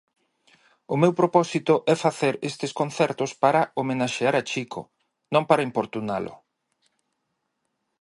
O 0.93 0.95
meu 1.01 1.13
propósito 1.19 1.73
é 1.93 1.95
facer 2.05 2.33
estes 2.49 2.71
concertos 2.79 3.31
para 3.43 3.67
homenaxear 3.79 4.35
o 4.41 4.43
Chico, 4.51 4.81
non 5.33 5.43
para 5.49 5.67
importunalo. 5.69 6.33